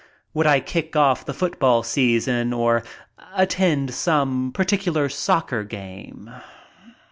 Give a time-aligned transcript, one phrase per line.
[0.33, 2.81] Would I kick off the football season or
[3.35, 6.27] attend some particular socker game?